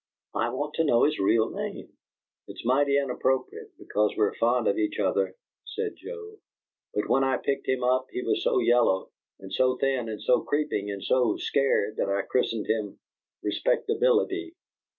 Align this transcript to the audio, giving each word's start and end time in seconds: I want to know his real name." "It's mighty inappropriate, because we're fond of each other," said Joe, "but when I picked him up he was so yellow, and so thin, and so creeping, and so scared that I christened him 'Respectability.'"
I 0.33 0.49
want 0.49 0.73
to 0.77 0.83
know 0.83 1.03
his 1.03 1.19
real 1.19 1.51
name." 1.51 1.93
"It's 2.47 2.65
mighty 2.65 2.97
inappropriate, 2.97 3.77
because 3.77 4.15
we're 4.17 4.33
fond 4.33 4.67
of 4.67 4.79
each 4.79 4.97
other," 4.97 5.35
said 5.63 5.95
Joe, 5.95 6.37
"but 6.95 7.07
when 7.07 7.23
I 7.23 7.37
picked 7.37 7.67
him 7.67 7.83
up 7.83 8.07
he 8.09 8.23
was 8.23 8.43
so 8.43 8.57
yellow, 8.57 9.11
and 9.39 9.53
so 9.53 9.77
thin, 9.77 10.09
and 10.09 10.19
so 10.19 10.41
creeping, 10.41 10.89
and 10.89 11.03
so 11.03 11.37
scared 11.37 11.97
that 11.97 12.09
I 12.09 12.23
christened 12.23 12.65
him 12.65 12.97
'Respectability.'" 13.43 14.55